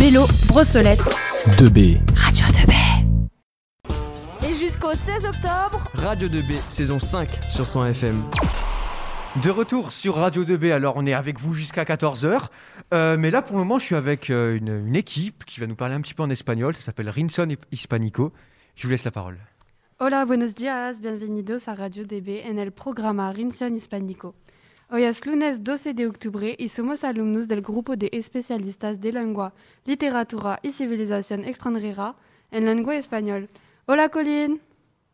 Bélo, 0.00 0.24
Brossolette. 0.46 1.00
2B. 1.58 2.00
Radio 2.16 2.46
2B. 2.46 2.72
Et 4.48 4.54
jusqu'au 4.54 4.94
16 4.94 5.26
octobre, 5.26 5.86
Radio 5.92 6.26
2B, 6.26 6.54
saison 6.70 6.98
5 6.98 7.28
sur 7.50 7.66
100 7.66 7.84
FM. 7.88 8.22
De 9.42 9.50
retour 9.50 9.92
sur 9.92 10.14
Radio 10.14 10.42
2B, 10.42 10.72
alors 10.72 10.94
on 10.96 11.04
est 11.04 11.12
avec 11.12 11.38
vous 11.38 11.52
jusqu'à 11.52 11.84
14h. 11.84 12.46
Euh, 12.94 13.18
mais 13.18 13.30
là 13.30 13.42
pour 13.42 13.58
le 13.58 13.64
moment 13.64 13.78
je 13.78 13.84
suis 13.84 13.94
avec 13.94 14.30
euh, 14.30 14.56
une, 14.56 14.86
une 14.86 14.96
équipe 14.96 15.44
qui 15.44 15.60
va 15.60 15.66
nous 15.66 15.76
parler 15.76 15.94
un 15.94 16.00
petit 16.00 16.14
peu 16.14 16.22
en 16.22 16.30
espagnol, 16.30 16.74
ça 16.74 16.80
s'appelle 16.80 17.10
Rinson 17.10 17.56
Hispanico. 17.70 18.32
Je 18.74 18.84
vous 18.86 18.90
laisse 18.90 19.04
la 19.04 19.10
parole. 19.10 19.36
Hola, 20.00 20.24
buenos 20.24 20.54
días, 20.54 21.00
bienvenidos 21.02 21.68
a 21.68 21.74
Radio 21.74 22.04
DB 22.04 22.42
en 22.48 22.58
el 22.58 22.72
programa 22.72 23.30
Rincón 23.32 23.74
Hispánico. 23.74 24.34
Hoy 24.90 25.04
es 25.04 25.26
lunes 25.26 25.62
12 25.62 25.92
de 25.92 26.06
octubre 26.06 26.56
y 26.58 26.70
somos 26.70 27.04
alumnos 27.04 27.46
del 27.46 27.60
grupo 27.60 27.94
de 27.94 28.08
especialistas 28.10 28.98
de 28.98 29.12
lengua, 29.12 29.52
literatura 29.84 30.58
y 30.62 30.72
civilización 30.72 31.44
extranjera 31.44 32.16
en 32.50 32.64
lengua 32.64 32.96
español. 32.96 33.50
Hola, 33.84 34.08
Colin. 34.08 34.62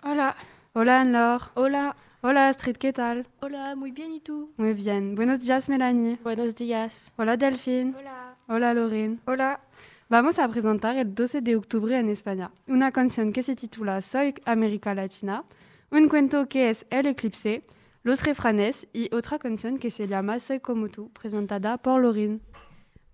Hola. 0.05 0.37
Hola, 0.75 1.01
Anne-Laure. 1.01 1.47
Hola. 1.55 1.97
Hola, 2.21 2.51
Astrid, 2.51 2.77
¿qué 2.77 2.93
tal? 2.93 3.27
Hola, 3.41 3.75
muy 3.75 3.91
bien, 3.91 4.13
¿y 4.13 4.21
tú? 4.21 4.53
Muy 4.59 4.75
bien. 4.75 5.17
Buenos 5.17 5.41
días, 5.41 5.69
Melanie. 5.69 6.21
Buenos 6.23 6.55
días. 6.55 7.11
Hola, 7.17 7.37
Delphine. 7.37 7.97
Hola. 7.99 8.37
Hola, 8.47 8.75
Lorraine. 8.75 9.19
Hola. 9.25 9.61
Vamos 10.09 10.39
a 10.39 10.47
presentar 10.47 10.97
el 10.99 11.13
12 11.13 11.41
de 11.41 11.57
octubre 11.57 11.99
en 11.99 12.11
España, 12.11 12.53
una 12.69 12.93
canción 12.93 13.33
que 13.33 13.43
se 13.43 13.57
titula 13.57 14.01
Soy 14.03 14.35
América 14.45 14.95
Latina, 14.95 15.43
un 15.91 16.09
cuento 16.09 16.49
que 16.49 16.71
es 16.71 16.87
El 16.91 17.07
Eclipse, 17.07 17.65
Los 18.05 18.23
Refranes 18.23 18.87
y 18.93 19.09
otra 19.15 19.39
canción 19.39 19.79
que 19.79 19.91
se 19.91 20.07
llama 20.07 20.39
Soy 20.39 20.61
como 20.61 20.89
presentada 21.15 21.79
por 21.79 22.03
Lorraine. 22.03 22.41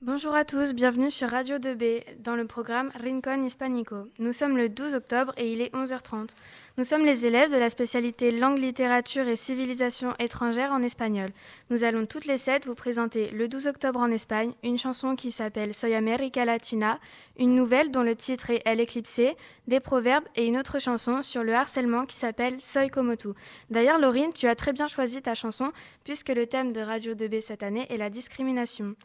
Bonjour 0.03 0.35
à 0.35 0.47
tous, 0.47 0.73
bienvenue 0.73 1.11
sur 1.11 1.29
Radio 1.29 1.59
2B 1.59 2.03
dans 2.21 2.35
le 2.35 2.47
programme 2.47 2.91
Rincon 2.99 3.45
Hispanico. 3.45 4.09
Nous 4.19 4.33
sommes 4.33 4.57
le 4.57 4.71
12 4.71 4.95
octobre 4.95 5.35
et 5.37 5.53
il 5.53 5.61
est 5.61 5.75
11h30. 5.75 6.31
Nous 6.79 6.85
sommes 6.85 7.05
les 7.05 7.27
élèves 7.27 7.53
de 7.53 7.59
la 7.59 7.69
spécialité 7.69 8.31
langue, 8.31 8.59
littérature 8.59 9.29
et 9.29 9.37
civilisation 9.37 10.15
étrangère 10.19 10.73
en 10.73 10.81
espagnol. 10.81 11.33
Nous 11.69 11.85
allons 11.85 12.07
toutes 12.07 12.25
les 12.25 12.39
sept 12.39 12.65
vous 12.65 12.75
présenter 12.75 13.29
le 13.29 13.47
12 13.47 13.67
octobre 13.67 14.01
en 14.01 14.11
Espagne, 14.11 14.55
une 14.63 14.79
chanson 14.79 15.17
qui 15.17 15.31
s'appelle 15.31 15.75
Soy 15.75 15.93
América 15.93 16.47
Latina, 16.47 16.99
une 17.39 17.55
nouvelle 17.55 17.91
dont 17.91 18.03
le 18.03 18.17
titre 18.17 18.49
est 18.49 18.63
Elle 18.65 18.81
éclipsée, 18.81 19.37
des 19.69 19.81
proverbes 19.81 20.25
et 20.35 20.47
une 20.47 20.57
autre 20.57 20.79
chanson 20.79 21.21
sur 21.21 21.45
le 21.45 21.55
harcèlement 21.55 22.07
qui 22.07 22.17
s'appelle 22.17 22.59
Soy 22.63 22.89
como 22.89 23.17
tú. 23.17 23.35
D'ailleurs, 23.69 23.99
Laurine, 23.99 24.33
tu 24.33 24.47
as 24.47 24.55
très 24.55 24.73
bien 24.73 24.87
choisi 24.87 25.21
ta 25.21 25.35
chanson 25.35 25.73
puisque 26.05 26.31
le 26.31 26.47
thème 26.47 26.73
de 26.73 26.81
Radio 26.81 27.13
2B 27.13 27.43
cette 27.43 27.63
année 27.63 27.87
est 27.91 27.99
la 27.99 28.09
discrimination. 28.09 28.97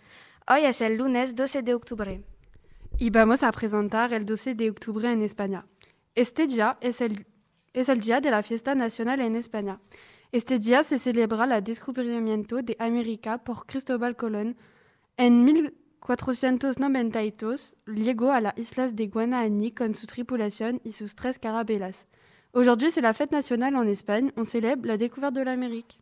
Hoy 0.47 0.65
es 0.65 0.79
el 0.81 0.97
lunes 0.97 1.35
12 1.35 1.63
de 1.63 1.73
octubre. 1.73 2.21
Y 2.99 3.09
vamos 3.09 3.41
a 3.41 3.51
presentar 3.51 4.13
el 4.13 4.27
12 4.27 4.53
de 4.53 4.69
octubre 4.69 5.11
en 5.11 5.23
España. 5.23 5.65
Este 6.13 6.45
día 6.45 6.77
es 6.81 7.01
el, 7.01 7.25
día 7.99 8.21
de 8.21 8.29
la 8.29 8.43
fiesta 8.43 8.75
nacional 8.75 9.21
en 9.21 9.35
España. 9.35 9.81
Este 10.31 10.59
día 10.59 10.83
se 10.83 10.99
celebra 10.99 11.45
el 11.45 11.63
descubrimiento 11.63 12.61
de 12.61 12.75
América 12.77 13.43
por 13.43 13.65
Cristóbal 13.65 14.15
Colón 14.15 14.55
en 15.17 15.43
1492. 15.45 17.77
Llegó 17.87 18.31
a 18.31 18.39
las 18.39 18.55
islas 18.55 18.95
de 18.95 19.07
Guananí 19.07 19.71
con 19.71 19.95
su 19.95 20.05
tripulación 20.05 20.79
y 20.83 20.91
sus 20.91 21.15
tres 21.15 21.39
carabelas. 21.39 22.05
Aujourd'hui, 22.53 22.91
c'est 22.91 23.01
la 23.01 23.15
fête 23.15 23.31
nationale 23.31 23.75
en 23.75 23.87
Espagne. 23.87 24.31
On 24.37 24.45
célèbre 24.45 24.85
la 24.85 24.97
découverte 24.97 25.33
de 25.33 25.41
l'Amérique. 25.41 25.99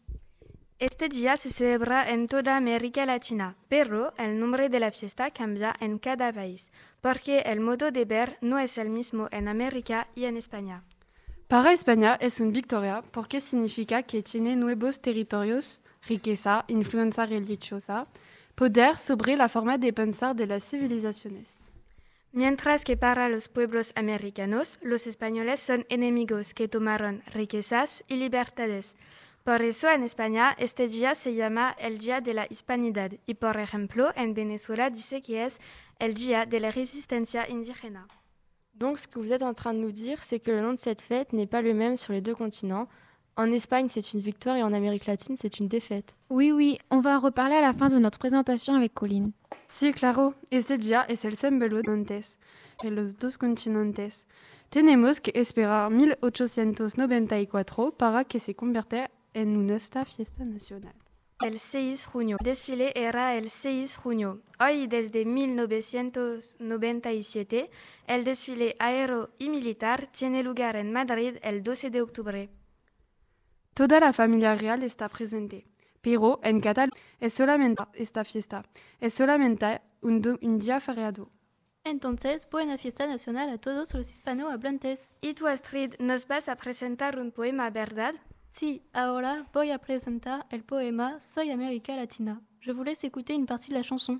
Este 0.83 1.07
día 1.07 1.37
se 1.37 1.49
celebra 1.49 2.09
en 2.11 2.27
toda 2.27 2.57
América 2.57 3.05
Latina, 3.05 3.55
pero 3.69 4.13
el 4.17 4.37
nombre 4.37 4.67
de 4.67 4.81
la 4.81 4.91
fiesta 4.91 5.31
cambia 5.31 5.73
en 5.79 5.97
cada 5.97 6.33
país, 6.33 6.73
porque 6.99 7.39
el 7.45 7.61
modo 7.61 7.89
de 7.89 8.03
ver 8.03 8.37
no 8.41 8.59
es 8.59 8.77
el 8.77 8.89
mismo 8.89 9.29
en 9.31 9.47
América 9.47 10.09
y 10.13 10.25
en 10.25 10.35
España. 10.35 10.83
Para 11.47 11.71
España 11.71 12.17
es 12.19 12.41
un 12.41 12.51
victoria 12.51 13.01
porque 13.11 13.39
significa 13.39 14.03
que 14.03 14.23
tiene 14.23 14.57
nuevos 14.57 14.99
territorios, 14.99 15.79
riqueza, 16.05 16.65
influencia 16.67 17.25
religiosa, 17.27 18.05
poder 18.53 18.97
sobre 18.97 19.37
la 19.37 19.47
forma 19.47 19.77
de 19.77 19.93
pensar 19.93 20.35
de 20.35 20.47
las 20.47 20.69
civilizaciones. 20.69 21.61
Mientras 22.33 22.83
que 22.83 22.97
para 22.97 23.29
los 23.29 23.47
pueblos 23.47 23.93
americanos, 23.95 24.79
los 24.81 25.07
españoles 25.07 25.61
son 25.61 25.85
enemigos 25.87 26.53
que 26.53 26.67
tomaron 26.67 27.23
riquezas 27.33 28.03
y 28.09 28.17
libertades. 28.17 28.97
Por 29.43 29.61
eso 29.61 29.89
en 29.89 30.03
España 30.03 30.55
este 30.57 30.87
día 30.87 31.15
se 31.15 31.35
llama 31.35 31.75
el 31.77 31.97
Día 31.97 32.21
de 32.21 32.33
la 32.33 32.47
Hispanidad 32.49 33.11
y 33.25 33.33
por 33.33 33.57
ejemplo 33.57 34.13
en 34.15 34.33
Venezuela 34.33 34.89
dice 34.89 35.21
que 35.21 35.43
es 35.43 35.59
el 35.99 36.13
Día 36.13 36.45
de 36.45 36.61
la 36.61 36.71
Resistencia 36.71 37.49
Indígena. 37.49 38.07
Donc 38.73 38.97
ce 38.97 39.07
que 39.07 39.19
vous 39.19 39.33
êtes 39.33 39.43
en 39.43 39.53
train 39.53 39.73
de 39.73 39.79
nous 39.79 39.91
dire, 39.91 40.23
c'est 40.23 40.39
que 40.39 40.49
le 40.49 40.61
nom 40.61 40.71
de 40.71 40.79
cette 40.79 41.01
fête 41.01 41.33
n'est 41.33 41.45
pas 41.45 41.61
le 41.61 41.73
même 41.73 41.97
sur 41.97 42.13
les 42.13 42.21
deux 42.21 42.33
continents. 42.33 42.87
En 43.35 43.51
Espagne, 43.51 43.87
c'est 43.89 44.13
une 44.13 44.21
victoire 44.21 44.55
et 44.55 44.63
en 44.63 44.73
Amérique 44.73 45.07
latine, 45.07 45.35
c'est 45.37 45.59
une 45.59 45.67
défaite. 45.67 46.15
Oui, 46.29 46.51
oui, 46.51 46.77
on 46.89 47.01
va 47.01 47.17
en 47.17 47.19
reparler 47.19 47.55
à 47.55 47.61
la 47.61 47.73
fin 47.73 47.89
de 47.89 47.99
notre 47.99 48.19
présentation 48.19 48.75
avec 48.75 48.93
Colline. 48.93 49.33
Sí, 49.67 49.91
claro, 49.91 50.35
este 50.51 50.77
día 50.77 51.05
es 51.09 51.25
el 51.25 51.35
símbolo 51.35 51.81
de 51.81 52.89
los 52.89 53.17
dos 53.17 53.37
continentes. 53.37 54.25
Tenemos 54.69 55.19
que 55.19 55.31
esperar 55.35 55.91
1894 55.91 57.91
para 57.91 58.23
que 58.23 58.39
se 58.39 58.55
convierta 58.55 59.09
en 59.33 59.67
nuestra 59.67 60.05
fiesta 60.05 60.45
nacional. 60.45 60.95
El 61.43 61.59
6 61.59 62.05
junio. 62.05 62.37
Desfile 62.41 62.93
era 62.95 63.35
el 63.35 63.49
6 63.49 63.97
junio. 63.97 64.41
Hoy, 64.59 64.87
desde 64.87 65.25
1997, 65.25 67.69
el 68.07 68.23
desfile 68.23 68.75
aéreo 68.79 69.31
y 69.37 69.49
militar 69.49 70.09
tiene 70.11 70.43
lugar 70.43 70.75
en 70.75 70.91
Madrid 70.93 71.37
el 71.41 71.63
12 71.63 71.89
de 71.89 72.01
octubre. 72.01 72.49
Toda 73.73 73.99
la 73.99 74.13
familia 74.13 74.55
real 74.55 74.83
está 74.83 75.09
presente, 75.09 75.65
pero 76.01 76.39
en 76.43 76.59
Cataluña 76.59 76.95
es 77.19 77.33
solamente 77.33 77.83
esta 77.95 78.23
fiesta, 78.23 78.63
es 78.99 79.13
solamente 79.13 79.81
un, 80.01 80.21
do- 80.21 80.37
un 80.41 80.59
día 80.59 80.79
feriado. 80.79 81.31
Entonces, 81.83 82.47
buena 82.49 82.77
fiesta 82.77 83.07
nacional 83.07 83.49
a 83.49 83.57
todos 83.57 83.93
los 83.93 84.09
hispanohablantes. 84.09 85.09
Y 85.19 85.33
tú, 85.33 85.47
Astrid, 85.47 85.95
nos 85.99 86.27
vas 86.27 86.47
a 86.47 86.55
presentar 86.55 87.19
un 87.19 87.31
poema, 87.31 87.69
¿verdad? 87.71 88.15
Sí, 88.55 88.83
ahora 88.93 89.47
voy 89.51 89.71
a 89.71 89.79
presentar 89.79 90.45
el 90.51 90.63
poema 90.63 91.19
Soy 91.19 91.49
América 91.49 91.95
Latina. 91.95 92.39
Je 92.59 92.71
vous 92.71 92.83
laisse 92.83 93.03
écouter 93.03 93.33
une 93.33 93.47
partie 93.47 93.71
de 93.71 93.73
la 93.73 93.81
chanson. 93.81 94.19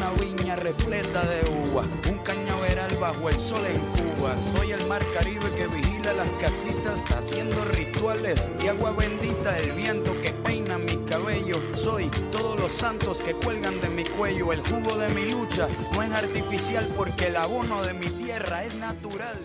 Una 0.00 0.12
viña 0.12 0.56
repleta 0.56 1.22
de 1.28 1.42
uva, 1.68 1.84
un 2.10 2.18
cañaveral 2.20 2.90
bajo 2.98 3.28
el 3.28 3.38
sol 3.38 3.60
en 3.66 3.80
Cuba. 4.14 4.34
Soy 4.56 4.72
el 4.72 4.82
mar 4.86 5.02
Caribe 5.12 5.44
que 5.54 5.66
vigila 5.66 6.14
las 6.14 6.28
casitas, 6.40 7.04
haciendo 7.12 7.62
rituales 7.76 8.40
de 8.58 8.70
agua 8.70 8.92
bendita. 8.92 9.58
El 9.58 9.72
viento 9.72 10.10
que 10.22 10.30
peina 10.30 10.78
mi 10.78 10.96
cabello. 11.04 11.56
Soy 11.74 12.08
todos 12.32 12.58
los 12.58 12.72
santos 12.72 13.18
que 13.20 13.34
cuelgan 13.34 13.78
de 13.82 13.90
mi 13.90 14.04
cuello. 14.04 14.54
El 14.54 14.60
jugo 14.60 14.96
de 14.96 15.10
mi 15.10 15.30
lucha 15.30 15.68
no 15.92 16.02
es 16.02 16.10
artificial 16.12 16.88
porque 16.96 17.26
el 17.26 17.36
abono 17.36 17.82
de 17.82 17.92
mi 17.92 18.06
tierra 18.06 18.64
es 18.64 18.74
natural. 18.76 19.36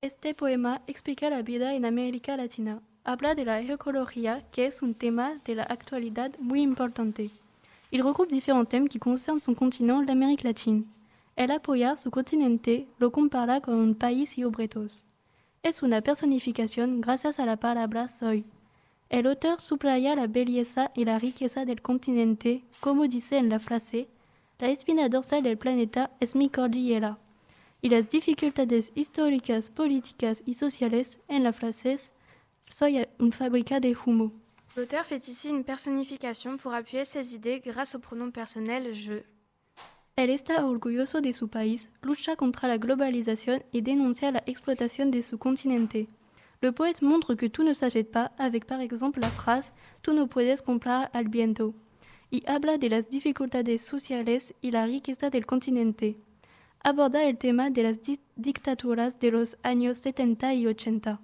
Este 0.00 0.34
poema 0.34 0.82
explica 0.88 1.30
la 1.30 1.42
vida 1.42 1.74
en 1.74 1.84
América 1.84 2.36
Latina. 2.36 2.82
Habla 3.04 3.36
de 3.36 3.44
la 3.44 3.60
ecología, 3.60 4.42
que 4.50 4.66
es 4.66 4.82
un 4.82 4.94
tema 4.96 5.36
de 5.44 5.54
la 5.54 5.62
actualidad 5.62 6.32
muy 6.40 6.60
importante. 6.60 7.30
Il 7.92 8.02
regroupe 8.02 8.30
différents 8.30 8.64
thèmes 8.64 8.88
qui 8.88 8.98
concernent 8.98 9.40
son 9.40 9.54
continent, 9.54 10.02
l'Amérique 10.02 10.42
latine. 10.42 10.84
Elle 11.36 11.52
apoya 11.52 11.96
su 11.96 12.10
continente, 12.10 12.86
lo 12.98 13.10
compara 13.10 13.60
con 13.60 13.74
un 13.74 13.94
país 13.94 14.36
y 14.36 14.44
obretos. 14.44 15.04
Es 15.62 15.82
una 15.82 16.00
personificación 16.00 17.00
gracias 17.00 17.38
a 17.38 17.46
la 17.46 17.56
palabra 17.56 18.08
soy. 18.08 18.44
El 19.08 19.26
autor 19.26 19.60
subraya 19.60 20.14
la 20.14 20.26
belleza 20.26 20.90
y 20.94 21.04
la 21.04 21.18
riqueza 21.18 21.64
del 21.64 21.80
continente, 21.80 22.64
como 22.80 23.06
dice 23.06 23.38
en 23.38 23.48
la 23.48 23.58
frase, 23.58 24.08
la 24.58 24.68
espina 24.68 25.08
dorsal 25.08 25.42
del 25.42 25.56
planeta 25.56 26.10
es 26.20 26.34
mi 26.34 26.48
cordillera. 26.48 27.18
y 27.80 27.88
las 27.90 28.10
dificultades 28.10 28.92
históricas, 28.94 29.70
políticas 29.70 30.42
y 30.44 30.54
sociales 30.54 31.20
en 31.28 31.44
la 31.44 31.52
frase 31.52 31.96
Soy 32.68 33.06
una 33.18 33.32
fábrica 33.32 33.80
de 33.80 33.96
humo. 34.04 34.32
L'auteur 34.78 35.04
fait 35.04 35.26
ici 35.26 35.48
une 35.48 35.64
personnification 35.64 36.56
pour 36.56 36.72
appuyer 36.72 37.04
ses 37.04 37.34
idées 37.34 37.60
grâce 37.66 37.96
au 37.96 37.98
pronom 37.98 38.30
personnel 38.30 38.94
je. 38.94 39.24
Él 40.16 40.30
está 40.30 40.64
orgulloso 40.64 41.20
de 41.20 41.32
su 41.32 41.48
país, 41.48 41.90
lucha 42.00 42.36
contra 42.36 42.68
la 42.68 42.78
globalización 42.78 43.60
y 43.72 43.80
denuncia 43.80 44.30
la 44.30 44.44
explotación 44.46 45.10
de 45.10 45.24
su 45.24 45.36
continente. 45.36 46.06
Le 46.62 46.70
poète 46.70 47.02
montre 47.02 47.34
que 47.34 47.46
tout 47.46 47.64
ne 47.64 47.72
s'achète 47.72 48.12
pas 48.12 48.30
avec 48.38 48.66
par 48.66 48.80
exemple 48.80 49.18
la 49.20 49.30
phrase 49.30 49.72
Tú 50.02 50.12
no 50.12 50.28
puedes 50.28 50.62
comprar 50.62 51.10
al 51.12 51.26
viento 51.28 51.74
y 52.30 52.44
habla 52.46 52.78
de 52.78 52.88
las 52.88 53.10
dificultades 53.10 53.82
sociales 53.84 54.54
y 54.62 54.70
la 54.70 54.86
riqueza 54.86 55.28
del 55.28 55.44
continente. 55.44 56.18
Aborda 56.84 57.24
el 57.24 57.36
tema 57.36 57.70
de 57.70 57.82
las 57.82 58.00
di- 58.00 58.20
dictaduras 58.36 59.18
de 59.18 59.32
los 59.32 59.56
años 59.64 59.98
70 59.98 60.54
y 60.54 60.68
80. 60.68 61.20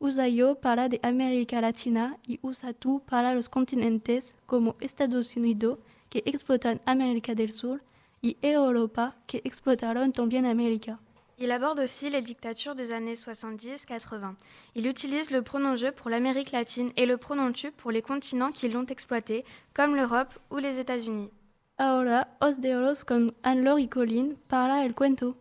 Usa 0.00 0.28
yo 0.28 0.54
para 0.54 0.88
de 0.88 1.00
América 1.02 1.60
Latina 1.60 2.18
y 2.24 2.38
usa 2.42 2.72
tú 2.72 3.02
para 3.04 3.34
los 3.34 3.48
continentes 3.48 4.36
como 4.46 4.76
Estados 4.80 5.36
Unidos 5.36 5.80
que 6.08 6.22
explotan 6.24 6.80
América 6.86 7.34
del 7.34 7.50
Sur 7.50 7.82
y 8.22 8.36
Europa 8.40 9.16
que 9.26 9.42
explotaron 9.44 10.12
también 10.12 10.46
América. 10.46 11.00
Il 11.36 11.50
aborde 11.52 11.80
aussi 11.80 12.10
les 12.10 12.22
dictatures 12.22 12.74
des 12.76 12.92
années 12.92 13.14
70-80. 13.14 14.34
Il 14.76 14.86
utilise 14.86 15.30
le 15.30 15.42
pronom 15.42 15.76
je 15.76 15.90
pour 15.90 16.10
l'Amérique 16.10 16.52
latine 16.52 16.92
et 16.96 17.06
le 17.06 17.16
pronom 17.16 17.52
tu 17.52 17.70
pour 17.72 17.90
les 17.90 18.02
continents 18.02 18.52
qui 18.52 18.68
l'ont 18.68 18.86
exploité, 18.86 19.44
comme 19.74 19.96
l'Europe 19.96 20.34
ou 20.50 20.58
les 20.58 20.78
États-Unis. 20.78 21.30
Ahora 21.76 22.28
os 22.40 22.58
dejo 22.58 22.92
con 23.06 23.34
Anne-Laure 23.42 23.82
y 23.82 23.88
Colin 23.88 24.36
para 24.48 24.84
el 24.84 24.94
cuento. 24.94 25.36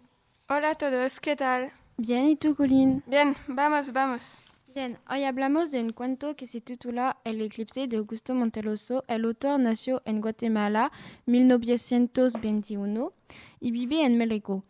Hola 0.49 0.71
a 0.71 0.75
todos, 0.75 1.19
¿qué 1.19 1.35
tal? 1.35 1.71
Bien, 1.97 2.27
¿y 2.27 2.35
tú, 2.35 2.55
Colin? 2.55 3.01
Bien, 3.07 3.35
vamos, 3.47 3.91
vamos. 3.91 4.43
Bien, 4.77 4.93
hoy 5.09 5.23
hablamos 5.23 5.71
de 5.71 5.81
un 5.81 5.91
cuento 5.91 6.35
que 6.35 6.45
se 6.45 6.61
titula 6.61 7.17
El 7.23 7.41
eclipse 7.41 7.87
de 7.87 7.97
Augusto 7.97 8.35
Monteroso. 8.35 9.03
El 9.07 9.25
autor 9.25 9.59
nació 9.59 10.03
en 10.05 10.21
Guatemala 10.21 10.91
1921 11.25 13.11
y 13.59 13.71
vive 13.71 14.05
en 14.05 14.19
México. 14.19 14.63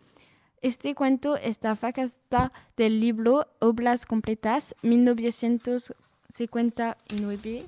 Este 0.61 0.95
cuento 0.95 1.35
está 1.35 1.75
facasta 1.75 2.53
del 2.77 3.01
libro 3.01 3.47
Obras 3.59 4.05
Completas 4.05 4.75
1959. 4.81 7.65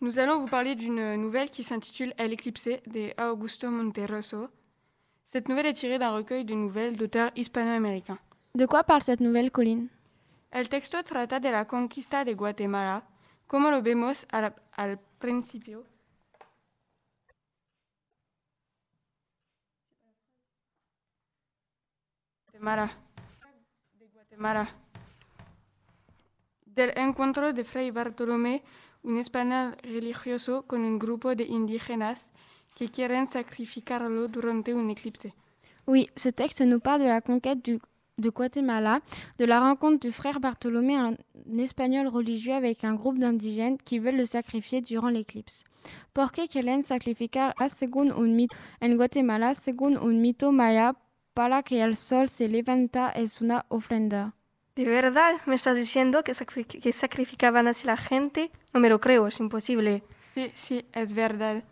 Nous 0.00 0.18
allons 0.20 0.42
vous 0.42 0.48
parler 0.48 0.76
d'une 0.76 1.16
nouvelle 1.16 1.50
qui 1.50 1.64
s'intitule 1.64 2.14
El 2.18 2.34
Eclipse 2.34 2.80
de 2.86 3.12
Augusto 3.20 3.68
Monterroso. 3.68 4.50
Cette 5.24 5.48
nouvelle 5.48 5.66
est 5.66 5.74
tirée 5.74 5.98
d'un 5.98 6.12
recueil 6.12 6.44
de 6.44 6.54
nouvelles 6.54 6.96
d'auteurs 6.96 7.32
hispano-américains. 7.34 8.20
De 8.56 8.66
quoi 8.66 8.84
parle 8.84 9.02
cette 9.02 9.20
nouvelle, 9.20 9.50
Colin 9.50 9.88
El 10.52 10.68
texto 10.68 11.02
trata 11.02 11.40
de 11.40 11.50
la 11.50 11.64
conquista 11.66 12.24
de 12.24 12.34
Guatemala, 12.34 13.02
como 13.48 13.70
lo 13.70 13.82
vemos 13.82 14.26
al, 14.30 14.54
al 14.76 15.00
principio. 15.18 15.84
Guatemala. 22.46 22.90
De 23.98 24.06
Guatemala. 24.12 24.68
Del 26.66 26.92
encuentro 26.96 27.52
de 27.52 27.64
Fray 27.64 27.90
Bartolomé, 27.90 28.62
un 29.02 29.18
español 29.18 29.76
religioso, 29.82 30.62
con 30.66 30.80
un 30.82 30.98
grupo 30.98 31.34
de 31.34 31.44
indígenas 31.44 32.28
que 32.74 32.88
quieren 32.88 33.28
sacrificarlo 33.28 34.28
durante 34.28 34.74
un 34.74 34.90
eclipse. 34.90 35.32
Oui, 35.86 36.08
ce 36.16 36.32
texte 36.32 36.62
nous 36.64 36.80
parle 36.80 37.02
de 37.02 37.08
la 37.08 37.20
conquête 37.20 37.62
du- 37.62 37.80
de 38.16 38.30
Guatemala, 38.30 39.00
de 39.38 39.44
la 39.44 39.60
rencontre 39.60 39.98
du 40.00 40.12
frère 40.12 40.40
Bartholomé, 40.40 40.94
un 40.96 41.16
espagnol 41.58 42.06
religieux, 42.08 42.54
avec 42.54 42.84
un 42.84 42.94
groupe 42.94 43.18
d'indigènes 43.18 43.78
qui 43.78 43.98
veulent 43.98 44.16
le 44.16 44.26
sacrifier 44.26 44.80
durant 44.80 45.08
l'éclipse. 45.08 45.64
¿Por 46.12 46.32
qué 46.32 46.48
quieren 46.48 46.82
sacrificar 46.82 47.54
a 47.58 47.68
según 47.68 48.12
un 48.12 48.34
mito 48.36 48.56
en 48.80 48.96
Guatemala, 48.96 49.54
según 49.54 49.98
un 49.98 50.20
mito 50.20 50.52
maya, 50.52 50.94
para 51.34 51.62
que 51.62 51.82
el 51.82 51.96
sol 51.96 52.28
se 52.28 52.48
levanta 52.48 53.10
es 53.10 53.40
una 53.40 53.66
ofrenda? 53.68 54.34
¿De 54.76 54.84
verdad 54.84 55.34
me 55.46 55.56
estás 55.56 55.76
diciendo 55.76 56.22
que, 56.24 56.32
sacri- 56.32 56.66
que 56.66 56.92
sacrificaban 56.92 57.66
así 57.66 57.86
la 57.86 57.96
gente? 57.96 58.50
No 58.72 58.80
me 58.80 58.88
lo 58.88 59.00
creo, 59.00 59.26
es 59.26 59.38
imposible. 59.40 60.02
Sí, 60.34 60.50
sí, 60.56 60.84
es 60.92 61.12
verdad. 61.12 61.62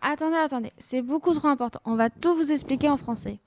Attendez, 0.00 0.38
attendez, 0.38 0.72
c'est 0.78 1.02
beaucoup 1.02 1.32
trop 1.34 1.48
important. 1.48 1.80
On 1.84 1.94
va 1.96 2.10
tout 2.10 2.34
vous 2.34 2.50
expliquer 2.50 2.88
en 2.88 2.96
français. 2.96 3.38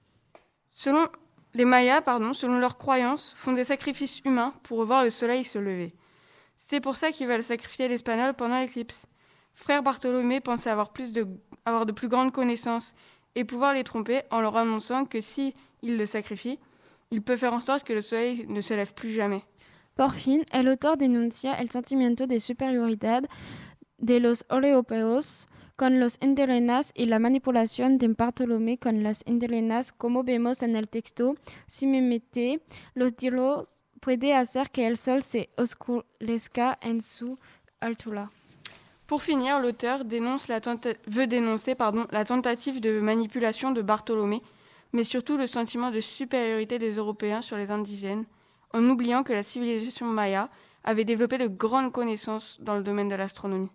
Selon 0.70 1.08
les 1.54 1.66
Mayas, 1.66 2.02
pardon, 2.02 2.34
selon 2.34 2.58
leurs 2.58 2.78
croyances, 2.78 3.34
font 3.36 3.54
des 3.54 3.64
sacrifices 3.64 4.22
humains 4.26 4.54
pour 4.64 4.84
voir 4.86 5.04
le 5.04 5.10
soleil 5.10 5.44
se 5.44 5.60
lever. 5.60 5.94
C'est 6.58 6.80
pour 6.80 6.96
ça 6.96 7.12
qu'ils 7.12 7.28
veulent 7.28 7.44
sacrifier 7.44 7.88
l'espagnol 7.88 8.34
pendant 8.34 8.60
l'éclipse. 8.60 9.06
Frère 9.54 9.84
Bartholomé 9.84 10.40
pensait 10.40 10.70
avoir, 10.70 10.92
de, 10.92 11.92
plus 11.92 12.08
grandes 12.08 12.32
connaissances 12.32 12.94
et 13.36 13.46
pouvoir 13.46 13.74
les 13.74 13.84
tromper 13.84 14.22
en 14.32 14.42
leur 14.42 14.58
annonçant 14.58 15.06
que 15.06 15.22
si 15.22 15.54
il 15.82 15.98
le 15.98 16.06
sacrifie, 16.06 16.60
il 17.12 17.22
peut 17.22 17.38
faire 17.38 17.54
en 17.54 17.60
sorte 17.60 17.84
que 17.84 17.94
le 17.94 18.02
soleil 18.02 18.46
ne 18.48 18.62
se 18.62 18.74
lève 18.74 18.94
plus 18.94 19.12
jamais. 19.12 19.44
Por 19.96 20.16
fin, 20.16 20.42
el 20.52 20.68
autor 20.70 20.98
denuncia 20.98 21.54
el 21.54 21.70
sentimiento 21.70 22.26
de 22.26 22.40
superioridad 22.40 23.24
de 24.00 24.20
los 24.20 24.44
europeos 24.50 25.48
con 25.76 26.00
los 26.00 26.18
indígenas 26.22 26.92
y 26.96 27.06
la 27.06 27.20
manipulación 27.20 27.98
de 27.98 28.08
Bartolomé 28.10 28.78
con 28.78 29.04
las 29.04 29.24
indígenas, 29.26 29.92
como 29.92 30.24
vemos 30.24 30.62
en 30.62 30.76
el 30.76 30.88
texto. 30.88 31.36
Si 31.68 31.88
me 31.88 32.02
mete, 32.02 32.62
los 32.94 33.16
dilos 33.16 33.68
puede 34.00 34.36
hacer 34.36 34.70
que 34.70 34.86
el 34.88 34.98
sol 34.98 35.24
se 35.24 35.50
oscurezca 35.58 36.78
en 36.82 37.02
su 37.02 37.40
altura. 37.80 38.30
Pour 39.08 39.22
finir, 39.22 39.60
l'auteur 39.60 40.06
dénonce 40.06 40.48
la 40.48 40.60
veut 41.08 41.28
dénoncer 41.28 41.76
pardon, 41.76 42.08
la 42.12 42.24
tentative 42.24 42.80
de 42.80 43.02
manipulation 43.02 43.72
de 43.72 43.82
Bartholomé, 43.82 44.42
mais 44.94 45.04
surtout 45.04 45.38
le 45.38 45.46
sentiment 45.46 45.92
de 45.92 46.00
supériorité 46.00 46.80
des 46.80 46.94
Européens 46.94 47.42
sur 47.42 47.58
les 47.58 47.70
indigènes, 47.70 48.26
en 48.74 48.84
oubliant 48.90 49.24
que 49.24 49.34
la 49.34 49.44
civilisation 49.44 50.06
maya 50.06 50.50
avait 50.84 51.06
développé 51.06 51.38
de 51.38 51.48
grandes 51.48 51.92
connaissances 51.92 52.60
dans 52.62 52.76
le 52.76 52.84
domaine 52.84 53.10
de 53.10 53.16
l'astronomie. 53.16 53.70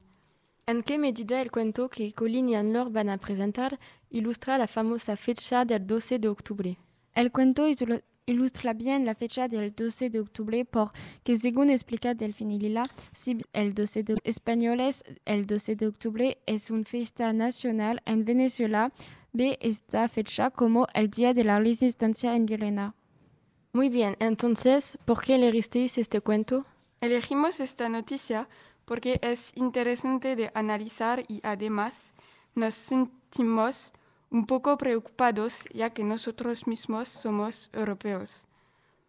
En 0.69 0.83
qué 0.83 0.99
medida 0.99 1.41
el 1.41 1.51
cuento 1.51 1.89
que 1.89 2.13
Colin 2.13 2.51
y 2.51 2.55
Anne-Laure 2.55 2.91
van 2.93 3.09
a 3.09 3.17
presentar 3.17 3.79
ilustra 4.11 4.59
la 4.59 4.67
famosa 4.67 5.17
fecha 5.17 5.65
del 5.65 5.87
12 5.87 6.19
de 6.19 6.29
octubre. 6.29 6.77
El 7.15 7.33
cuento 7.33 7.67
ilu- 7.67 8.03
ilustra 8.27 8.75
bien 8.75 9.07
la 9.07 9.15
fecha 9.15 9.49
del 9.49 9.75
12 9.75 10.11
de 10.11 10.21
octubre 10.21 10.67
porque, 10.67 11.39
según 11.39 11.71
explica 11.71 12.13
Delfín 12.13 12.51
Lila, 12.59 12.83
si 13.15 13.39
el 13.55 13.73
12 13.73 14.03
de 14.03 14.15
españoles, 14.25 15.05
el 15.25 15.47
12 15.47 15.75
de 15.77 15.87
octubre 15.87 16.39
es 16.45 16.71
una 16.71 16.85
fiesta 16.85 17.33
nacional 17.33 18.03
en 18.05 18.27
Venezuela, 18.27 18.93
ve 19.33 19.57
esta 19.63 20.07
fecha 20.09 20.51
como 20.51 20.87
el 20.93 21.09
Día 21.09 21.33
de 21.33 21.45
la 21.45 21.59
Resistencia 21.61 22.37
Indígena. 22.37 22.95
Muy 23.73 23.89
bien, 23.89 24.17
entonces, 24.19 24.99
¿por 25.07 25.23
qué 25.23 25.37
elegisteis 25.37 25.97
este 25.97 26.21
cuento? 26.21 26.67
Elegimos 27.01 27.61
esta 27.61 27.89
noticia 27.89 28.49
porque 28.89 29.21
es 29.23 29.53
interesante 29.55 30.35
de 30.35 30.51
analizar 30.55 31.23
y 31.29 31.41
además 31.43 31.95
nos 32.55 32.75
sentimos 32.75 33.93
un 34.31 34.47
poco 34.47 34.79
preocupados 34.79 35.65
ya 35.75 35.91
que 35.91 36.03
nosotros 36.03 36.67
mismos 36.67 37.09
somos 37.09 37.69
europeos. 37.75 38.47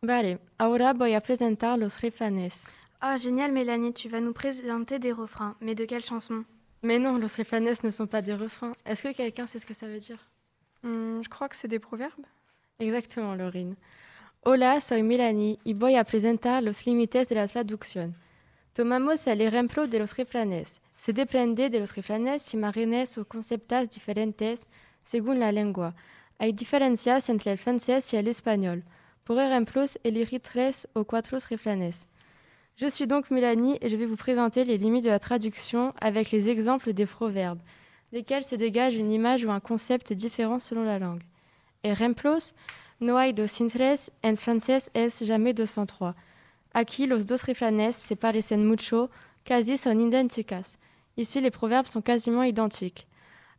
Vale, 0.02 0.40
ahora 0.58 0.94
voy 0.94 1.14
a 1.14 1.22
presentar 1.22 1.80
los 1.80 2.02
refranes. 2.02 2.68
Ah, 3.00 3.18
génial, 3.18 3.54
Mélanie, 3.54 3.94
tu 3.94 4.10
vas 4.10 4.20
nous 4.20 4.34
présenter 4.34 5.00
des 5.00 5.14
refrains. 5.14 5.56
Mais 5.62 5.76
de 5.76 5.86
quelle 5.86 6.04
chanson 6.04 6.44
Mais 6.84 7.00
non, 7.00 7.18
los 7.18 7.36
refranes 7.38 7.78
ne 7.82 7.90
sont 7.90 8.08
pas 8.08 8.22
des 8.22 8.36
refrains. 8.36 8.76
Est-ce 8.86 9.08
que 9.08 9.14
quelqu'un 9.14 9.48
sait 9.48 9.60
ce 9.60 9.66
que 9.66 9.74
ça 9.74 9.88
veut 9.88 10.00
dire? 10.00 10.28
Hmm, 10.84 11.22
je 11.24 11.30
crois 11.30 11.48
que 11.48 11.56
c'est 11.56 11.70
des 11.70 11.80
proverbes. 11.80 12.26
Exactement, 12.80 13.34
Laurine. 13.34 13.76
Hola, 14.44 14.82
soy 14.82 15.04
Melanie 15.04 15.58
y 15.66 15.74
voy 15.74 15.96
a 15.96 16.04
presentar 16.04 16.62
los 16.62 16.86
límites 16.86 17.30
de 17.30 17.36
la 17.36 17.48
traducción. 17.48 18.14
Tomamos 18.74 19.26
el 19.28 19.42
ejemplo 19.42 19.88
de 19.88 20.00
los 20.00 20.16
refranes. 20.16 20.80
Se 20.96 21.14
depende 21.14 21.70
de 21.70 21.80
los 21.80 21.96
refranes 21.96 22.54
imágenes 22.54 23.18
o 23.18 23.26
conceptos 23.26 23.90
diferentes 23.90 24.68
según 25.04 25.40
la 25.40 25.52
lengua. 25.52 25.96
Hay 26.38 26.54
diferencias 26.54 27.30
entre 27.30 27.52
el 27.52 27.58
francés 27.58 28.14
y 28.14 28.18
el 28.18 28.28
español. 28.28 28.84
Por 29.24 29.38
ejemplo, 29.40 29.84
elegí 30.04 30.40
tres 30.40 30.88
o 30.94 31.04
cuatro 31.04 31.38
refranes. 31.50 32.08
Je 32.78 32.90
suis 32.90 33.08
donc 33.08 33.30
Mélanie 33.30 33.78
et 33.82 33.90
je 33.90 33.98
vais 33.98 34.06
vous 34.06 34.16
présenter 34.16 34.64
les 34.64 34.78
limites 34.78 35.04
de 35.04 35.10
la 35.10 35.20
traduction 35.20 35.94
avec 36.00 36.32
les 36.32 36.48
exemples 36.48 36.94
des 36.94 37.06
proverbes, 37.06 37.60
desquels 38.14 38.44
se 38.44 38.56
dégage 38.56 38.96
une 38.96 39.12
image 39.12 39.44
ou 39.44 39.52
un 39.52 39.60
concept 39.60 40.14
différent 40.14 40.60
selon 40.60 40.84
la 40.84 40.98
langue. 40.98 41.24
Ejemplos, 41.84 42.54
no 43.02 43.18
hay 43.18 43.34
dos 43.34 43.52
sin 43.52 43.68
tres, 43.68 44.10
en 44.24 44.38
francés 44.38 44.90
es 44.94 45.26
jamais 45.26 45.54
dos 45.54 45.66
sans 45.66 45.86
trois. 45.86 46.16
Aquí 46.74 47.08
los 47.08 47.26
dos 47.26 47.44
refranes 47.44 47.96
se 47.96 48.16
parecen 48.16 48.68
mucho, 48.68 49.10
casi 49.44 49.78
son 49.78 50.00
idénticas. 50.00 50.78
Ici 51.18 51.42
les 51.42 51.52
proverbes 51.52 51.90
sont 51.90 52.04
quasiment 52.04 52.44
identiques. 52.44 53.06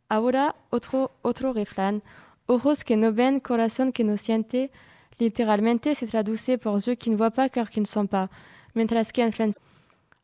Ahora 0.09 0.55
otro, 0.71 1.11
otro 1.21 1.53
refrán, 1.53 2.01
Ojos 2.47 2.83
que 2.83 2.97
no 2.97 3.13
ven, 3.13 3.39
corazón 3.39 3.93
que 3.93 4.03
no 4.03 4.17
siente, 4.17 4.71
literalmente 5.19 5.95
se 5.95 6.05
traduce 6.05 6.57
por 6.57 6.79
yeux 6.79 6.95
qui 6.95 7.09
ne 7.09 7.15
voient 7.15 7.31
pas, 7.31 7.47
cœur 7.47 7.69
qui 7.69 7.79
ne 7.79 7.85
sent 7.85 8.07
pas, 8.07 8.29
mientras 8.75 9.11
que 9.13 9.21
en 9.21 9.31
francés, 9.31 9.57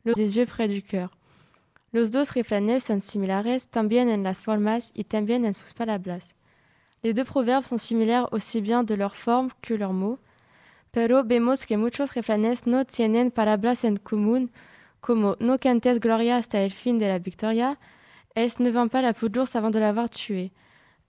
los 0.04 0.14
des 0.14 0.36
yeux 0.36 0.46
près 0.46 0.68
du 0.68 0.82
cœur. 0.82 1.10
Los 1.94 2.12
dos 2.12 2.30
refranes 2.30 2.82
son 2.82 3.00
similares 3.00 3.70
también 3.70 4.10
en 4.10 4.24
las 4.24 4.40
formas 4.40 4.92
y 4.94 5.06
también 5.06 5.46
en 5.46 5.54
sus 5.54 5.74
palabras. 5.74 6.36
Les 7.04 7.14
deux 7.14 7.24
proverbes 7.24 7.66
sont 7.66 7.78
similaires 7.78 8.28
aussi 8.34 8.60
bien 8.60 8.84
de 8.84 8.96
leur 8.96 9.16
forme 9.16 9.50
que 9.62 9.74
leurs 9.74 9.94
mots, 9.94 10.20
pero 10.98 11.24
vemos 11.24 11.68
que 11.68 11.78
muchos 11.78 12.16
refranes 12.16 12.66
no 12.66 12.84
tienen 12.84 13.30
palabras 13.30 13.84
en 13.84 13.98
común, 13.98 14.50
como 15.00 15.38
no 15.40 15.60
cantes 15.60 16.00
gloria 16.00 16.38
hasta 16.38 16.64
el 16.64 16.72
fin 16.72 16.98
de 16.98 17.08
la 17.08 17.20
victoria, 17.20 17.78
es 18.34 18.60
ne 18.60 18.72
vend 18.72 18.90
pas 18.90 19.04
la 19.04 19.14
peau 19.14 19.30
d'ours 19.30 19.56
avant 19.56 19.70
de 19.70 19.78
l'avoir 19.78 20.10
tué. 20.10 20.52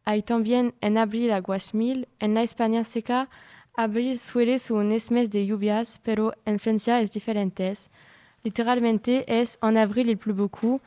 Hay 0.05 0.23
también 0.23 0.75
en 0.83 0.99
abril 0.99 1.33
aguas 1.33 1.73
mil, 1.73 2.07
en 2.19 2.35
la 2.35 2.43
España 2.43 2.85
seca, 2.85 3.31
abril 3.79 4.19
suele 4.19 4.59
ser 4.59 4.77
un 4.77 4.89
mes 4.89 5.31
de 5.31 5.47
lluvias, 5.47 5.99
pero 6.03 6.35
en 6.45 6.59
Francia 6.59 7.01
es 7.01 7.11
diferentes. 7.11 7.89
Literalmente 8.45 9.25
es 9.27 9.59
en 9.63 9.79
avril 9.79 10.11
il 10.11 10.19
pleut 10.19 10.37
beaucoup, 10.37 10.83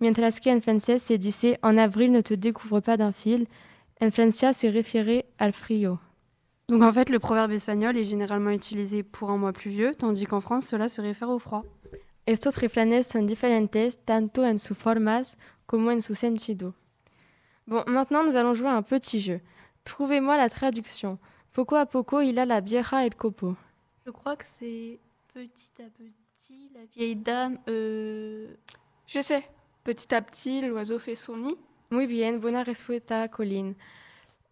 mientras 0.00 0.40
que 0.40 0.50
en 0.50 0.60
francés 0.60 1.04
se 1.04 1.18
dice 1.18 1.60
en 1.62 1.78
avril 1.78 2.10
ne 2.10 2.22
te 2.22 2.34
découvre 2.34 2.80
pas 2.80 2.96
d'un 2.96 3.12
fil. 3.12 3.46
En 4.00 4.10
Francia 4.10 4.52
se 4.52 4.72
refiere 4.72 5.26
al 5.38 5.52
frío. 5.52 6.00
Donc 6.70 6.84
en 6.84 6.92
fait, 6.92 7.10
le 7.10 7.18
proverbe 7.18 7.50
espagnol 7.50 7.96
est 7.96 8.04
généralement 8.04 8.50
utilisé 8.50 9.02
pour 9.02 9.30
un 9.30 9.36
mois 9.36 9.52
pluvieux, 9.52 9.92
tandis 9.96 10.24
qu'en 10.24 10.40
France, 10.40 10.66
cela 10.66 10.88
se 10.88 11.00
réfère 11.00 11.28
au 11.28 11.40
froid. 11.40 11.64
Estos 12.28 12.56
refranes 12.56 13.02
son 13.02 13.22
diferentes 13.22 13.98
tanto 14.06 14.44
en 14.44 14.56
sus 14.56 14.76
formas 14.76 15.36
como 15.66 15.90
en 15.90 16.00
su 16.00 16.14
sentido. 16.14 16.72
Bon, 17.66 17.82
maintenant 17.88 18.22
nous 18.22 18.36
allons 18.36 18.54
jouer 18.54 18.68
à 18.68 18.76
un 18.76 18.82
petit 18.82 19.20
jeu. 19.20 19.40
Trouvez-moi 19.82 20.36
la 20.36 20.48
traduction. 20.48 21.18
Poco 21.52 21.74
a 21.74 21.86
poco 21.86 22.20
il 22.20 22.38
a 22.38 22.46
la 22.46 22.60
vieja 22.60 23.04
el 23.04 23.16
copo. 23.16 23.56
Je 24.06 24.12
crois 24.12 24.36
que 24.36 24.44
c'est 24.60 25.00
petit 25.34 25.72
à 25.80 25.88
petit, 25.90 26.70
la 26.72 26.84
vieille 26.94 27.16
dame. 27.16 27.58
Euh... 27.66 28.54
Je 29.08 29.20
sais. 29.20 29.42
Petit 29.82 30.14
à 30.14 30.22
petit, 30.22 30.60
l'oiseau 30.60 31.00
fait 31.00 31.16
son 31.16 31.36
nid. 31.36 31.56
Muy 31.90 32.06
bien, 32.06 32.38
buena 32.38 32.62
respuesta, 32.62 33.26
Colin. 33.26 33.74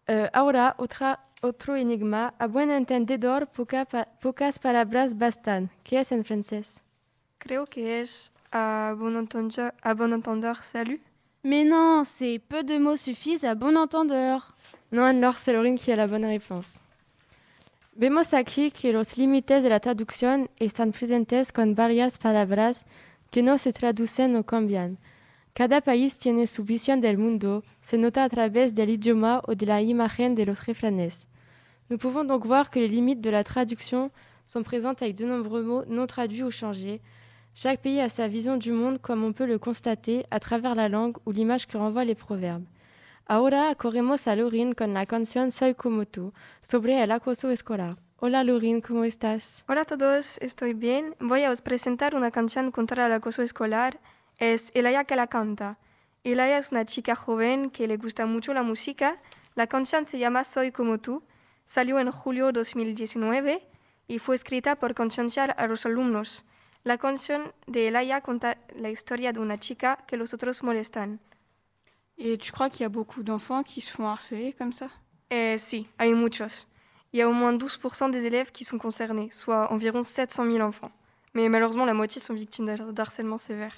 Euh, 0.09 0.27
ahora, 0.33 0.75
otra, 0.79 1.19
otro 1.41 1.75
enigma. 1.75 2.33
A 2.39 2.47
buen 2.47 2.69
entendedor, 2.71 3.47
poca 3.47 3.85
pa- 3.85 4.07
pocas 4.21 4.59
palabras 4.59 5.17
bastan. 5.17 5.69
¿Qué 5.83 5.99
es 5.99 6.11
en 6.11 6.23
francés? 6.23 6.83
Creo 7.39 7.65
que 7.65 8.01
es 8.01 8.31
a 8.51 8.93
bon 8.97 9.15
entendeur, 9.15 9.71
à 9.81 9.93
bon 9.93 10.11
entendeur 10.13 10.61
salut. 10.63 11.01
Mais 11.43 11.63
non, 11.63 12.03
c'est 12.03 12.39
peu 12.39 12.63
de 12.63 12.77
mots 12.77 12.97
suffisent 12.97 13.45
à 13.45 13.55
bon 13.55 13.77
entendeur. 13.77 14.55
No, 14.91 15.03
alors 15.03 15.35
c'est 15.35 15.53
Lauren 15.53 15.75
qui 15.77 15.91
a 15.91 15.95
la 15.95 16.07
bonne 16.07 16.25
réponse. 16.25 16.79
Vemos 17.95 18.33
aquí 18.33 18.71
que 18.71 18.91
los 18.91 19.17
límites 19.17 19.61
de 19.63 19.69
la 19.69 19.79
traducción 19.79 20.49
están 20.59 20.91
presentes 20.91 21.51
con 21.51 21.75
varias 21.75 22.17
palabras 22.17 22.85
que 23.31 23.43
no 23.43 23.57
se 23.57 23.71
traducen 23.73 24.35
o 24.35 24.43
cambian. 24.43 24.97
Cada 25.53 25.81
país 25.81 26.17
tiene 26.17 26.47
su 26.47 26.63
visión 26.63 27.01
del 27.01 27.17
mundo, 27.17 27.63
se 27.81 27.97
nota 27.97 28.23
a 28.23 28.29
través 28.29 28.73
del 28.73 28.89
idioma 28.89 29.41
o 29.47 29.55
de 29.55 29.65
la 29.65 29.81
imagen 29.81 30.35
de 30.35 30.45
los 30.45 30.65
refranes. 30.65 31.27
Nous 31.89 31.97
pouvons 31.97 32.23
donc 32.23 32.45
voir 32.45 32.69
que 32.69 32.79
les 32.79 32.87
limites 32.87 33.19
de 33.19 33.31
la 33.31 33.43
traduction 33.43 34.11
sont 34.45 34.63
présentes 34.63 35.01
avec 35.01 35.15
de 35.15 35.25
nombreux 35.25 35.63
mots 35.63 35.85
non 35.87 36.05
traduits 36.05 36.43
ou 36.43 36.51
changés. 36.51 37.01
Chaque 37.55 37.81
pays 37.81 37.99
a 37.99 38.09
sa 38.09 38.27
vision 38.27 38.57
du 38.57 38.71
monde 38.71 38.99
comme 39.01 39.23
on 39.23 39.33
peut 39.33 39.47
le 39.47 39.57
constater 39.57 40.25
à 40.29 40.39
travers 40.39 40.75
la 40.75 40.87
langue 40.87 41.17
ou 41.25 41.31
l'image 41.31 41.65
que 41.65 41.77
renvoient 41.77 42.05
les 42.05 42.15
proverbes. 42.15 42.65
Ahora 43.27 43.75
corremos 43.75 44.27
a 44.27 44.35
Lorin 44.35 44.73
con 44.73 44.93
la 44.93 45.05
canción 45.05 45.51
Soy 45.51 45.75
como 45.75 46.05
tú 46.05 46.33
sobre 46.61 47.01
el 47.03 47.11
acoso 47.11 47.49
escolar. 47.49 47.97
Hola 48.17 48.43
Lorin, 48.43 48.81
¿cómo 48.81 49.03
estás? 49.03 49.63
Hola 49.67 49.81
a 49.81 49.85
todos, 49.85 50.37
estoy 50.41 50.73
bien. 50.73 51.15
Voy 51.19 51.43
a 51.43 51.51
os 51.51 51.61
presentar 51.61 52.15
una 52.15 52.31
canción 52.31 52.71
contra 52.71 53.05
el 53.05 53.13
acoso 53.13 53.41
escolar. 53.41 53.99
Es 54.39 54.71
Elaya 54.73 55.03
que 55.03 55.15
la 55.15 55.27
canta. 55.27 55.77
Elaya 56.23 56.57
es 56.57 56.71
una 56.71 56.85
chica 56.85 57.15
joven 57.15 57.69
que 57.69 57.87
le 57.87 57.97
gusta 57.97 58.25
mucho 58.25 58.53
la 58.53 58.63
música. 58.63 59.21
La 59.55 59.67
canción 59.67 60.07
se 60.07 60.19
llama 60.19 60.43
Soy 60.43 60.71
como 60.71 60.99
tú. 60.99 61.23
Salió 61.65 61.99
en 61.99 62.11
julio 62.11 62.51
2019 62.51 63.67
y 64.07 64.19
fue 64.19 64.35
escrita 64.35 64.77
por 64.77 64.95
concienciar 64.95 65.55
a 65.57 65.67
los 65.67 65.85
alumnos. 65.85 66.45
La 66.83 66.97
canción 66.97 67.53
de 67.67 67.89
Elaya 67.89 68.21
cuenta 68.21 68.57
la 68.75 68.89
historia 68.89 69.33
de 69.33 69.39
una 69.39 69.59
chica 69.59 69.97
que 70.07 70.17
los 70.17 70.33
otros 70.33 70.63
molestan. 70.63 71.19
Et 72.17 72.37
tu 72.37 72.51
crois 72.51 72.69
qu'il 72.69 72.81
y 72.81 72.85
a 72.85 72.89
beaucoup 72.89 73.23
d'enfants 73.23 73.63
qui 73.63 73.79
se 73.81 73.93
font 73.93 74.07
harceler 74.09 74.53
comme 74.57 74.73
ça? 74.73 74.89
Eh, 75.29 75.57
sí, 75.57 75.87
hay 75.97 76.13
muchos. 76.13 76.67
Il 77.13 77.19
y 77.19 77.21
a 77.21 77.29
au 77.29 77.33
moins 77.33 77.53
12% 77.53 78.09
des 78.09 78.25
élèves 78.25 78.51
qui 78.51 78.65
sont 78.65 78.77
concernés, 78.77 79.29
soit 79.31 79.71
environ 79.71 80.03
700 80.03 80.45
000 80.51 80.59
enfants. 80.59 80.91
Mais 81.33 81.47
malheureusement, 81.47 81.85
la 81.85 81.93
moitié 81.93 82.19
sont 82.19 82.33
victimes 82.33 82.65
d'har- 82.65 82.91
d'harcèlement 82.91 83.37
sévère. 83.37 83.73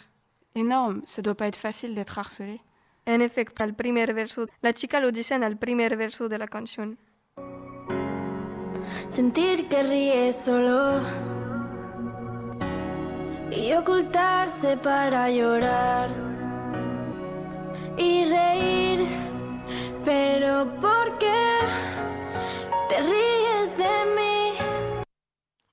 Énorme, 0.54 1.02
ça 1.06 1.22
doit 1.22 1.36
pas 1.36 1.48
être 1.48 1.56
facile 1.56 1.96
d'être 1.96 2.20
harcelé. 2.20 2.62
En 3.06 3.20
efecto, 3.22 3.64
al 3.64 3.74
primer 3.74 4.14
verso, 4.14 4.48
la 4.62 4.74
chica 4.74 5.00
lo 5.00 5.12
dice 5.12 5.36
en 5.36 5.44
el 5.44 5.58
primer 5.58 5.96
verso 5.98 6.30
de 6.30 6.38
la 6.38 6.48
canción. 6.48 6.98
Sentir 9.10 9.68
que 9.70 9.84
ríe 9.84 10.34
solo 10.34 11.02
y 13.52 13.74
ocultarse 13.74 14.78
para 14.78 15.30
llorar 15.30 16.10
y 17.98 18.26
reír. 18.26 19.08
Pero 20.04 20.68
¿por 20.80 21.18
qué 21.18 21.60
te 22.90 23.02
ríes 23.02 23.78
de 23.78 24.06
mí? 24.16 25.04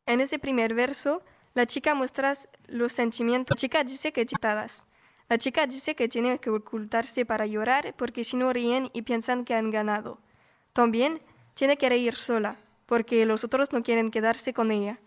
En 0.06 0.20
ese 0.20 0.38
primer 0.38 0.74
verso, 0.74 1.22
la 1.54 1.66
chica 1.66 1.94
muestra 1.94 2.34
los 2.66 2.92
sentimientos. 2.92 3.56
La 3.56 3.60
chica 3.60 3.84
dice 3.84 4.12
que 4.12 4.26
chitadas. 4.26 4.86
La 5.28 5.38
chica 5.38 5.66
dice 5.66 5.94
que 5.94 6.08
tiene 6.08 6.38
que 6.38 6.50
ocultarse 6.50 7.26
para 7.26 7.46
llorar 7.46 7.94
porque 7.96 8.24
si 8.24 8.36
no 8.36 8.52
ríen 8.52 8.90
y 8.92 9.02
piensan 9.02 9.44
que 9.44 9.54
han 9.54 9.70
ganado. 9.70 10.18
También 10.72 11.20
tiene 11.54 11.76
que 11.76 11.88
reír 11.88 12.14
sola 12.14 12.56
porque 12.86 13.26
los 13.26 13.44
otros 13.44 13.72
no 13.72 13.82
quieren 13.82 14.10
quedarse 14.10 14.54
con 14.54 14.70
ella. 14.70 14.98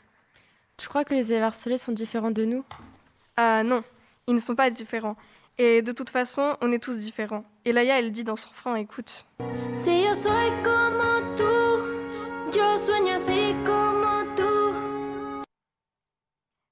Tu 0.78 0.88
crois 0.88 1.06
que 1.06 1.16
les 1.16 1.32
élèves 1.32 1.44
harcelés 1.44 1.78
sont 1.78 1.94
différents 1.94 2.32
de 2.32 2.46
nous? 2.46 2.64
Ah 3.38 3.64
non, 3.64 3.84
ils 4.28 4.36
ne 4.36 4.40
sont 4.40 4.56
pas 4.56 4.70
différents. 4.70 5.16
Et 5.58 5.82
de 5.82 5.92
toute 5.92 6.10
façon, 6.10 6.58
on 6.62 6.72
est 6.72 6.82
tous 6.82 6.98
différents. 6.98 7.46
Et 7.66 7.72
Laïa, 7.72 8.00
elle 8.00 8.12
dit 8.12 8.24
dans 8.24 8.36
son 8.36 8.50
refrain, 8.50 8.76
écoute. 8.76 9.28
Si 9.76 10.04
yo 10.04 10.14
soy 10.16 10.50
como 10.64 11.36
tú, 11.36 12.52
yo 12.52 12.78
sueño 12.78 13.16
así 13.16 13.41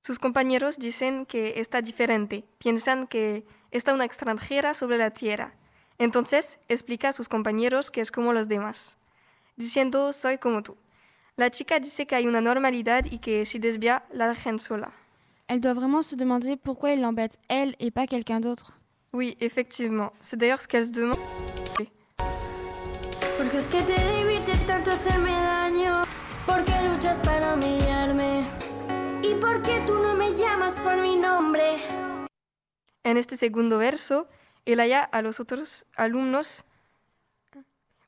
Sus 0.10 0.18
compañeros 0.18 0.80
dicen 0.80 1.28
que 1.28 1.60
está 1.60 1.84
diferente, 1.84 2.44
piensan 2.58 3.06
que 3.06 3.46
está 3.70 3.94
una 3.94 4.06
extranjera 4.06 4.74
sobre 4.74 4.98
la 4.98 5.12
tierra. 5.12 5.54
Entonces 6.00 6.58
explica 6.68 7.10
a 7.10 7.14
sus 7.14 7.30
compañeros 7.30 7.92
que 7.92 8.02
es 8.02 8.10
como 8.10 8.34
los 8.34 8.48
demás, 8.48 8.98
diciendo 9.56 10.12
soy 10.12 10.40
como 10.40 10.64
tú. 10.64 10.78
La 11.36 11.52
chica 11.52 11.80
dice 11.80 12.08
que 12.08 12.16
hay 12.16 12.26
una 12.26 12.42
normalidad 12.42 13.06
y 13.06 13.20
que 13.20 13.46
si 13.46 13.60
desvía, 13.60 14.04
la 14.12 14.28
dejan 14.28 14.58
sola. 14.58 14.94
Elle 15.48 15.62
doit 15.62 15.76
vraiment 15.76 16.02
se 16.02 16.16
demander 16.16 16.58
pourquoi 16.58 16.94
il 16.94 17.02
l'embête, 17.02 17.38
elle, 17.48 17.76
et 17.78 17.92
pas 17.92 18.08
quelqu'un 18.08 18.40
d'autre. 18.40 18.74
Oui, 19.14 19.38
effectivement. 19.40 20.12
C'est 20.22 20.38
d'ailleurs 20.38 20.60
ce 20.60 20.68
qu'elle 20.68 20.88
se 20.88 20.92
demande. 20.92 21.20
Porque 23.38 23.58
es 23.58 23.68
que 23.68 23.84
te 23.84 24.58
tanto 24.66 24.90
hacerme 24.90 25.30
daño. 25.30 26.04
Porque 26.48 26.72
luchas 26.88 27.20
para 27.20 27.54
humillarme. 27.54 27.89
Y 29.40 29.42
porque 29.42 29.82
tú 29.88 29.98
no 30.00 30.16
me 30.16 30.34
llamas 30.34 30.74
por 30.74 30.98
mi 30.98 31.16
nombre. 31.16 31.78
En 33.06 33.16
este 33.16 33.38
segundo 33.38 33.78
verso, 33.78 34.28
Elaya 34.66 35.02
a 35.02 35.22
los 35.22 35.40
otros 35.40 35.86
alumnos 35.96 36.66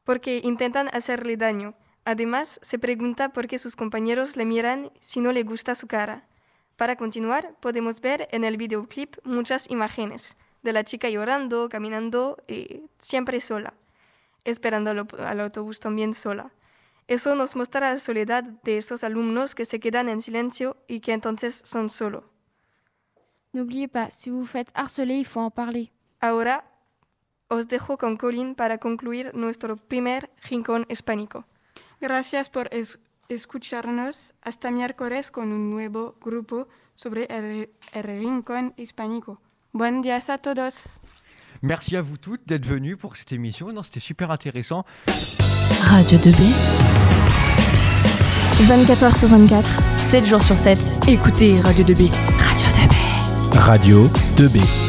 porque 0.03 0.41
intentan 0.43 0.89
hacerle 0.91 1.37
daño. 1.37 1.73
Además, 2.03 2.59
se 2.63 2.79
pregunta 2.79 3.29
por 3.29 3.47
qué 3.47 3.59
sus 3.59 3.77
compañeros 3.77 4.35
le 4.35 4.43
miran 4.43 4.91
si 4.99 5.21
no 5.21 5.31
le 5.31 5.43
gusta 5.43 5.73
su 5.73 5.87
cara. 5.87 6.27
Para 6.75 6.97
continuar, 6.97 7.55
podemos 7.61 8.01
ver 8.01 8.27
en 8.31 8.43
el 8.43 8.57
videoclip 8.57 9.15
muchas 9.23 9.69
imágenes 9.69 10.35
de 10.63 10.73
la 10.73 10.83
chica 10.83 11.07
llorando, 11.07 11.69
caminando 11.69 12.39
y 12.45 12.81
siempre 12.99 13.39
sola, 13.39 13.73
esperando 14.43 14.89
al 14.89 15.39
autobús 15.39 15.79
también 15.79 16.13
sola. 16.13 16.51
Eso 17.07 17.35
nos 17.35 17.55
muestra 17.55 17.91
la 17.91 17.99
soledad 17.99 18.43
de 18.63 18.77
esos 18.77 19.03
alumnos 19.03 19.53
que 19.55 19.65
se 19.65 19.79
quedan 19.79 20.07
en 20.09 20.21
silencio 20.21 20.77
y 20.87 20.99
que 21.01 21.11
entonces 21.13 21.61
son 21.65 21.89
solos. 21.89 22.23
N'oubliez 23.53 23.89
pas, 23.89 24.11
si 24.11 24.29
vous 24.29 24.41
vous 24.41 24.45
faites 24.49 24.71
harceler, 24.73 25.17
il 25.19 25.25
faut 25.25 25.41
en 25.41 25.51
parler. 25.51 25.91
Ahora 26.21 26.63
os 27.49 27.67
dejo 27.67 27.97
con 27.97 28.15
Colin 28.15 28.55
para 28.55 28.77
concluir 28.77 29.33
nuestro 29.33 29.75
primer 29.75 30.29
rincón 30.49 30.85
hispánico. 30.89 31.43
Gracias 31.99 32.49
por 32.49 32.69
es- 32.73 32.97
escucharnos. 33.27 34.33
Hasta 34.41 34.71
miércoles 34.71 35.31
con 35.31 35.51
un 35.51 35.69
nuevo 35.69 36.15
grupo 36.21 36.67
sobre 36.95 37.25
el, 37.25 37.69
el 37.93 38.03
rincón 38.03 38.73
hispánico. 38.77 39.41
Buen 39.73 40.01
día 40.01 40.21
a 40.25 40.37
todos. 40.37 40.99
Merci 41.61 41.95
à 41.97 42.01
vous 42.01 42.17
toutes 42.17 42.45
d'être 42.47 42.65
venues 42.65 42.95
pour 42.97 43.15
cette 43.17 43.33
émission. 43.33 43.71
Non, 43.73 43.83
c'était 43.83 43.99
super 43.99 44.31
intéressant. 44.31 44.85
Radio 45.85 46.17
2B. 46.17 46.53
24h 48.67 49.17
sur 49.17 49.29
24, 49.29 49.69
7 50.09 50.25
jours 50.25 50.41
sur 50.41 50.57
7. 50.57 50.77
Écoutez 51.07 51.59
Radio 51.61 51.83
2B. 51.83 52.09
Radio 52.39 52.67
2B. 52.67 53.57
Radio 53.57 54.07
2B. 54.37 54.80